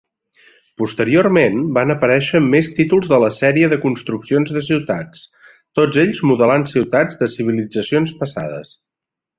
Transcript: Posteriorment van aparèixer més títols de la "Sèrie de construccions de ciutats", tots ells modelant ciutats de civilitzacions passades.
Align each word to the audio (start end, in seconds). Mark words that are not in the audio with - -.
Posteriorment 0.81 1.59
van 1.75 1.93
aparèixer 1.95 2.41
més 2.45 2.71
títols 2.79 3.11
de 3.13 3.21
la 3.25 3.29
"Sèrie 3.41 3.69
de 3.75 3.79
construccions 3.85 4.57
de 4.57 4.65
ciutats", 4.71 5.23
tots 5.81 6.05
ells 6.07 6.27
modelant 6.33 6.69
ciutats 6.75 7.23
de 7.23 7.33
civilitzacions 7.39 8.19
passades. 8.25 8.79